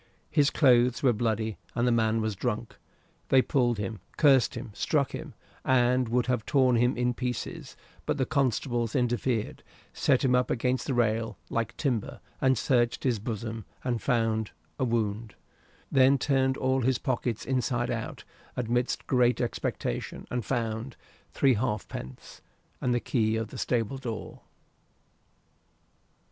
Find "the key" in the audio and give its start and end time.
22.91-23.35